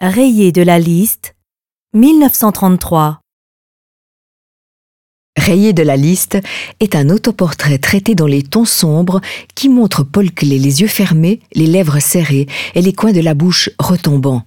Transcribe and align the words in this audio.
Rayé 0.00 0.52
de 0.52 0.62
la 0.62 0.78
liste, 0.78 1.34
1933. 1.92 3.18
Rayé 5.36 5.72
de 5.72 5.82
la 5.82 5.96
liste 5.96 6.38
est 6.78 6.94
un 6.94 7.10
autoportrait 7.10 7.78
traité 7.78 8.14
dans 8.14 8.28
les 8.28 8.44
tons 8.44 8.64
sombres 8.64 9.20
qui 9.56 9.68
montre 9.68 10.04
Paul 10.04 10.30
Klee 10.30 10.60
les 10.60 10.82
yeux 10.82 10.86
fermés, 10.86 11.40
les 11.52 11.66
lèvres 11.66 11.98
serrées 11.98 12.46
et 12.76 12.82
les 12.82 12.92
coins 12.92 13.10
de 13.10 13.20
la 13.20 13.34
bouche 13.34 13.70
retombants. 13.80 14.44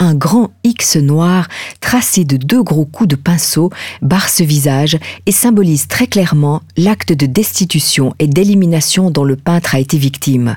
Un 0.00 0.14
grand 0.14 0.52
X 0.62 0.96
noir 0.96 1.48
tracé 1.80 2.24
de 2.24 2.36
deux 2.36 2.62
gros 2.62 2.84
coups 2.84 3.08
de 3.08 3.16
pinceau 3.16 3.70
barre 4.00 4.28
ce 4.28 4.44
visage 4.44 4.96
et 5.26 5.32
symbolise 5.32 5.88
très 5.88 6.06
clairement 6.06 6.62
l'acte 6.76 7.12
de 7.12 7.26
destitution 7.26 8.14
et 8.20 8.28
d'élimination 8.28 9.10
dont 9.10 9.24
le 9.24 9.34
peintre 9.34 9.74
a 9.74 9.80
été 9.80 9.98
victime. 9.98 10.56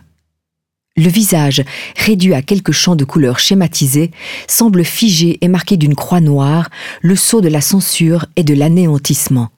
Le 0.95 1.09
visage, 1.09 1.63
réduit 1.95 2.35
à 2.35 2.43
quelques 2.43 2.73
champs 2.73 2.95
de 2.95 3.05
couleurs 3.05 3.39
schématisés, 3.39 4.11
semble 4.47 4.83
figé 4.83 5.39
et 5.41 5.47
marqué 5.47 5.77
d'une 5.77 5.95
croix 5.95 6.21
noire, 6.21 6.69
le 7.01 7.15
sceau 7.15 7.41
de 7.41 7.47
la 7.47 7.61
censure 7.61 8.27
et 8.35 8.43
de 8.43 8.53
l'anéantissement. 8.53 9.49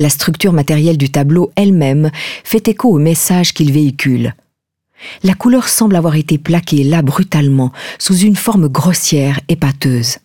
La 0.00 0.08
structure 0.08 0.54
matérielle 0.54 0.96
du 0.96 1.10
tableau 1.10 1.52
elle-même 1.56 2.10
fait 2.42 2.66
écho 2.68 2.88
au 2.88 2.98
message 2.98 3.52
qu'il 3.52 3.70
véhicule. 3.70 4.34
La 5.22 5.34
couleur 5.34 5.68
semble 5.68 5.96
avoir 5.96 6.16
été 6.16 6.38
plaquée 6.38 6.84
là 6.84 7.02
brutalement, 7.02 7.72
sous 7.98 8.16
une 8.16 8.36
forme 8.36 8.68
grossière 8.68 9.40
et 9.48 9.56
pâteuse. 9.56 10.18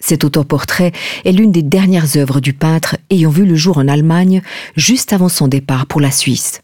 Cet 0.00 0.24
autoportrait 0.24 0.92
est 1.24 1.32
l'une 1.32 1.52
des 1.52 1.62
dernières 1.62 2.16
œuvres 2.16 2.40
du 2.40 2.52
peintre 2.52 2.96
ayant 3.10 3.30
vu 3.30 3.46
le 3.46 3.54
jour 3.54 3.78
en 3.78 3.88
Allemagne 3.88 4.42
juste 4.76 5.12
avant 5.12 5.28
son 5.28 5.48
départ 5.48 5.86
pour 5.86 6.00
la 6.00 6.10
Suisse. 6.10 6.60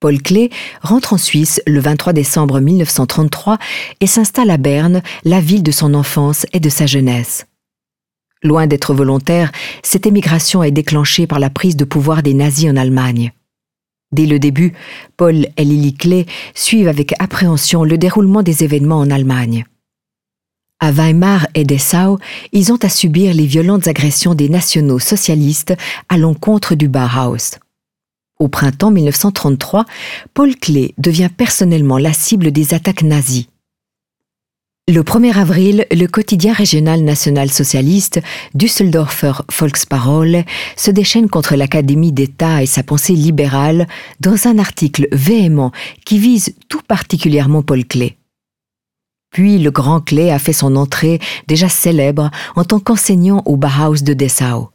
Paul 0.00 0.22
Klee 0.22 0.50
rentre 0.80 1.14
en 1.14 1.18
Suisse 1.18 1.60
le 1.66 1.80
23 1.80 2.12
décembre 2.12 2.60
1933 2.60 3.58
et 4.00 4.06
s'installe 4.06 4.50
à 4.50 4.56
Berne, 4.56 5.02
la 5.24 5.40
ville 5.40 5.64
de 5.64 5.72
son 5.72 5.92
enfance 5.92 6.46
et 6.52 6.60
de 6.60 6.68
sa 6.68 6.86
jeunesse. 6.86 7.46
Loin 8.44 8.68
d'être 8.68 8.94
volontaire, 8.94 9.50
cette 9.82 10.06
émigration 10.06 10.62
est 10.62 10.70
déclenchée 10.70 11.26
par 11.26 11.40
la 11.40 11.50
prise 11.50 11.76
de 11.76 11.84
pouvoir 11.84 12.22
des 12.22 12.34
nazis 12.34 12.70
en 12.70 12.76
Allemagne. 12.76 13.32
Dès 14.12 14.26
le 14.26 14.38
début, 14.38 14.72
Paul 15.16 15.46
et 15.56 15.64
Lily 15.64 15.94
Klee 15.94 16.26
suivent 16.54 16.88
avec 16.88 17.14
appréhension 17.18 17.84
le 17.84 17.98
déroulement 17.98 18.42
des 18.42 18.64
événements 18.64 19.00
en 19.00 19.10
Allemagne. 19.10 19.66
À 20.80 20.92
Weimar 20.92 21.46
et 21.54 21.64
Dessau, 21.64 22.18
ils 22.52 22.72
ont 22.72 22.78
à 22.82 22.88
subir 22.88 23.34
les 23.34 23.46
violentes 23.46 23.88
agressions 23.88 24.34
des 24.34 24.48
nationaux 24.48 25.00
socialistes 25.00 25.74
à 26.08 26.16
l'encontre 26.16 26.74
du 26.76 26.88
Bauhaus. 26.88 27.58
Au 28.38 28.46
printemps 28.46 28.92
1933, 28.92 29.84
Paul 30.32 30.54
Klee 30.54 30.94
devient 30.96 31.30
personnellement 31.36 31.98
la 31.98 32.12
cible 32.12 32.52
des 32.52 32.74
attaques 32.74 33.02
nazies. 33.02 33.48
Le 34.90 35.02
1er 35.02 35.36
avril, 35.36 35.84
le 35.92 36.06
quotidien 36.06 36.54
régional 36.54 37.02
national 37.02 37.50
socialiste 37.50 38.22
Düsseldorfer 38.54 39.42
Volksparole 39.54 40.44
se 40.76 40.90
déchaîne 40.90 41.28
contre 41.28 41.56
l'Académie 41.56 42.10
d'État 42.10 42.62
et 42.62 42.66
sa 42.66 42.82
pensée 42.82 43.12
libérale 43.12 43.86
dans 44.20 44.46
un 44.46 44.58
article 44.58 45.06
véhément 45.12 45.72
qui 46.06 46.18
vise 46.18 46.54
tout 46.70 46.80
particulièrement 46.88 47.62
Paul 47.62 47.84
Klee. 47.84 48.16
Puis 49.30 49.58
le 49.58 49.70
grand 49.70 50.00
Klee 50.00 50.30
a 50.30 50.38
fait 50.38 50.54
son 50.54 50.74
entrée, 50.74 51.20
déjà 51.48 51.68
célèbre, 51.68 52.30
en 52.56 52.64
tant 52.64 52.80
qu'enseignant 52.80 53.42
au 53.44 53.58
Bauhaus 53.58 54.02
de 54.02 54.14
Dessau. 54.14 54.70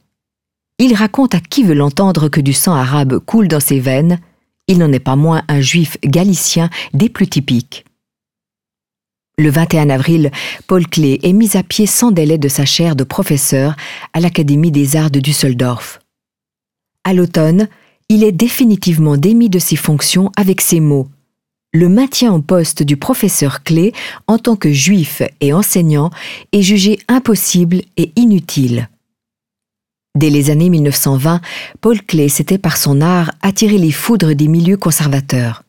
Il 0.78 0.94
raconte 0.94 1.34
à 1.34 1.40
qui 1.40 1.64
veut 1.64 1.74
l'entendre 1.74 2.28
que 2.28 2.40
du 2.40 2.52
sang 2.52 2.74
arabe 2.74 3.18
coule 3.18 3.48
dans 3.48 3.58
ses 3.58 3.80
veines. 3.80 4.20
Il 4.68 4.78
n'en 4.78 4.92
est 4.92 5.00
pas 5.00 5.16
moins 5.16 5.42
un 5.48 5.60
juif 5.60 5.96
galicien 6.04 6.70
des 6.92 7.08
plus 7.08 7.26
typiques. 7.26 7.84
Le 9.36 9.50
21 9.50 9.90
avril, 9.90 10.30
Paul 10.68 10.86
Klee 10.86 11.18
est 11.24 11.32
mis 11.32 11.56
à 11.56 11.64
pied 11.64 11.86
sans 11.86 12.12
délai 12.12 12.38
de 12.38 12.46
sa 12.48 12.64
chaire 12.64 12.94
de 12.94 13.02
professeur 13.02 13.74
à 14.12 14.20
l'Académie 14.20 14.70
des 14.70 14.94
arts 14.94 15.10
de 15.10 15.18
Düsseldorf. 15.18 15.98
À 17.02 17.12
l'automne, 17.12 17.68
il 18.08 18.22
est 18.22 18.32
définitivement 18.32 19.16
démis 19.16 19.50
de 19.50 19.58
ses 19.58 19.74
fonctions 19.74 20.30
avec 20.36 20.60
ces 20.60 20.78
mots. 20.78 21.08
Le 21.72 21.88
maintien 21.88 22.32
en 22.32 22.40
poste 22.40 22.84
du 22.84 22.96
professeur 22.96 23.64
Klee 23.64 23.92
en 24.28 24.38
tant 24.38 24.54
que 24.54 24.72
juif 24.72 25.20
et 25.40 25.52
enseignant 25.52 26.10
est 26.52 26.62
jugé 26.62 27.00
impossible 27.08 27.82
et 27.96 28.12
inutile. 28.14 28.88
Dès 30.16 30.30
les 30.30 30.50
années 30.50 30.70
1920, 30.70 31.40
Paul 31.80 32.00
Klee 32.00 32.30
s'était 32.30 32.58
par 32.58 32.76
son 32.76 33.00
art 33.00 33.32
attiré 33.42 33.78
les 33.78 33.90
foudres 33.90 34.36
des 34.36 34.46
milieux 34.46 34.76
conservateurs. 34.76 35.63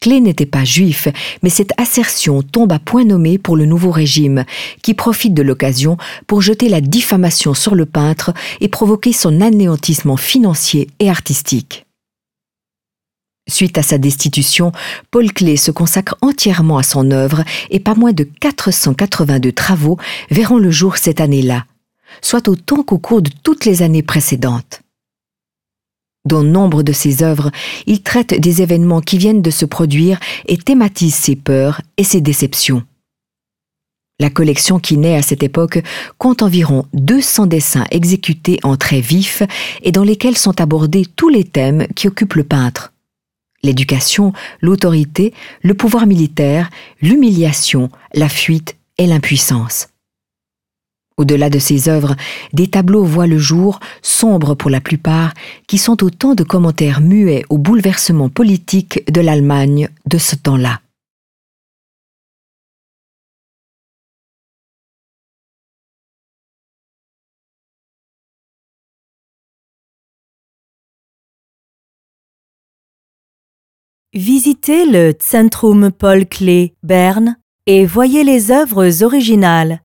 Clé 0.00 0.20
n'était 0.20 0.46
pas 0.46 0.64
juif, 0.64 1.08
mais 1.42 1.50
cette 1.50 1.72
assertion 1.76 2.42
tombe 2.42 2.72
à 2.72 2.78
point 2.78 3.04
nommé 3.04 3.36
pour 3.36 3.56
le 3.56 3.66
nouveau 3.66 3.90
régime, 3.90 4.44
qui 4.82 4.94
profite 4.94 5.34
de 5.34 5.42
l'occasion 5.42 5.96
pour 6.26 6.40
jeter 6.40 6.68
la 6.68 6.80
diffamation 6.80 7.54
sur 7.54 7.74
le 7.74 7.86
peintre 7.86 8.32
et 8.60 8.68
provoquer 8.68 9.12
son 9.12 9.40
anéantissement 9.40 10.16
financier 10.16 10.88
et 11.00 11.10
artistique. 11.10 11.84
Suite 13.48 13.78
à 13.78 13.82
sa 13.82 13.98
destitution, 13.98 14.72
Paul 15.10 15.32
Klee 15.32 15.56
se 15.56 15.70
consacre 15.70 16.16
entièrement 16.20 16.78
à 16.78 16.82
son 16.82 17.10
œuvre 17.10 17.44
et 17.70 17.80
pas 17.80 17.94
moins 17.94 18.12
de 18.12 18.24
482 18.24 19.52
travaux 19.52 19.96
verront 20.30 20.58
le 20.58 20.70
jour 20.70 20.98
cette 20.98 21.20
année-là, 21.20 21.64
soit 22.20 22.46
autant 22.46 22.82
qu'au 22.82 22.98
cours 22.98 23.22
de 23.22 23.30
toutes 23.42 23.64
les 23.64 23.82
années 23.82 24.02
précédentes. 24.02 24.82
Dans 26.28 26.42
nombre 26.42 26.82
de 26.82 26.92
ses 26.92 27.22
œuvres, 27.22 27.50
il 27.86 28.02
traite 28.02 28.38
des 28.38 28.60
événements 28.60 29.00
qui 29.00 29.16
viennent 29.16 29.40
de 29.40 29.50
se 29.50 29.64
produire 29.64 30.20
et 30.46 30.58
thématise 30.58 31.14
ses 31.14 31.36
peurs 31.36 31.80
et 31.96 32.04
ses 32.04 32.20
déceptions. 32.20 32.82
La 34.20 34.28
collection 34.28 34.78
qui 34.78 34.98
naît 34.98 35.16
à 35.16 35.22
cette 35.22 35.42
époque 35.42 35.82
compte 36.18 36.42
environ 36.42 36.84
200 36.92 37.46
dessins 37.46 37.86
exécutés 37.90 38.60
en 38.62 38.76
traits 38.76 39.02
vifs 39.02 39.42
et 39.80 39.90
dans 39.90 40.04
lesquels 40.04 40.36
sont 40.36 40.60
abordés 40.60 41.06
tous 41.16 41.30
les 41.30 41.44
thèmes 41.44 41.86
qui 41.96 42.08
occupent 42.08 42.34
le 42.34 42.44
peintre. 42.44 42.92
L'éducation, 43.62 44.34
l'autorité, 44.60 45.32
le 45.62 45.72
pouvoir 45.72 46.06
militaire, 46.06 46.68
l'humiliation, 47.00 47.88
la 48.12 48.28
fuite 48.28 48.76
et 48.98 49.06
l'impuissance. 49.06 49.88
Au-delà 51.18 51.50
de 51.50 51.58
ses 51.58 51.88
œuvres, 51.88 52.14
des 52.52 52.68
tableaux 52.68 53.04
voient 53.04 53.26
le 53.26 53.38
jour, 53.38 53.80
sombres 54.02 54.54
pour 54.54 54.70
la 54.70 54.80
plupart, 54.80 55.34
qui 55.66 55.76
sont 55.76 56.04
autant 56.04 56.34
de 56.34 56.44
commentaires 56.44 57.00
muets 57.00 57.44
au 57.48 57.58
bouleversement 57.58 58.28
politique 58.28 59.02
de 59.12 59.20
l'Allemagne 59.20 59.88
de 60.06 60.16
ce 60.16 60.36
temps-là. 60.36 60.80
Visitez 74.14 74.86
le 74.86 75.12
Zentrum 75.20 75.90
Paul 75.92 76.26
Klee 76.26 76.72
Berne 76.82 77.36
et 77.66 77.84
voyez 77.84 78.24
les 78.24 78.50
œuvres 78.50 79.02
originales 79.02 79.82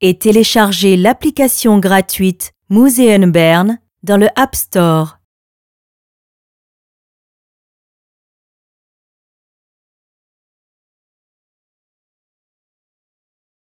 et 0.00 0.18
téléchargez 0.18 0.96
l'application 0.96 1.78
gratuite 1.78 2.52
Museum 2.70 3.30
Bern 3.30 3.78
dans 4.02 4.16
le 4.16 4.28
App 4.36 4.54
Store. 4.54 5.19